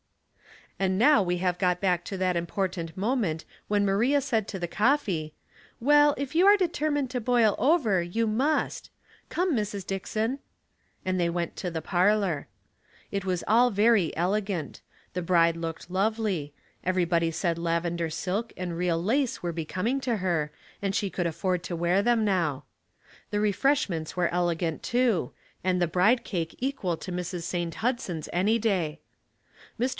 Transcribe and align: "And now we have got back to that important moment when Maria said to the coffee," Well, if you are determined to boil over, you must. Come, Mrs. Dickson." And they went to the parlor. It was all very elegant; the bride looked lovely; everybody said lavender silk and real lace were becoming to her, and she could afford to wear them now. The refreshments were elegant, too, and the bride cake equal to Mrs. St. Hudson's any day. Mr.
"And 0.81 0.97
now 0.97 1.21
we 1.21 1.37
have 1.37 1.59
got 1.59 1.79
back 1.79 2.03
to 2.05 2.17
that 2.17 2.35
important 2.35 2.97
moment 2.97 3.45
when 3.67 3.85
Maria 3.85 4.19
said 4.19 4.47
to 4.47 4.57
the 4.57 4.67
coffee," 4.67 5.35
Well, 5.89 6.15
if 6.17 6.33
you 6.33 6.47
are 6.47 6.57
determined 6.57 7.11
to 7.11 7.21
boil 7.21 7.53
over, 7.59 8.01
you 8.01 8.25
must. 8.25 8.89
Come, 9.29 9.55
Mrs. 9.55 9.85
Dickson." 9.85 10.39
And 11.05 11.19
they 11.19 11.29
went 11.29 11.55
to 11.57 11.69
the 11.69 11.83
parlor. 11.83 12.47
It 13.11 13.25
was 13.25 13.43
all 13.47 13.69
very 13.69 14.15
elegant; 14.17 14.81
the 15.13 15.21
bride 15.21 15.55
looked 15.55 15.91
lovely; 15.91 16.51
everybody 16.83 17.29
said 17.29 17.59
lavender 17.59 18.09
silk 18.09 18.51
and 18.57 18.75
real 18.75 18.99
lace 19.01 19.43
were 19.43 19.53
becoming 19.53 20.01
to 20.01 20.15
her, 20.15 20.51
and 20.81 20.95
she 20.95 21.11
could 21.11 21.27
afford 21.27 21.61
to 21.65 21.75
wear 21.75 22.01
them 22.01 22.25
now. 22.25 22.63
The 23.29 23.39
refreshments 23.39 24.17
were 24.17 24.29
elegant, 24.33 24.81
too, 24.81 25.31
and 25.63 25.79
the 25.79 25.85
bride 25.85 26.23
cake 26.23 26.55
equal 26.57 26.97
to 26.97 27.11
Mrs. 27.11 27.43
St. 27.43 27.75
Hudson's 27.75 28.27
any 28.33 28.57
day. 28.57 28.99
Mr. 29.79 29.89